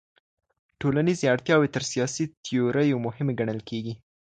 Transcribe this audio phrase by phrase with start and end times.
[0.81, 3.93] ټولنيزي اړتياوي تر سياسي تيوريو مهمي ګڼل کېږي.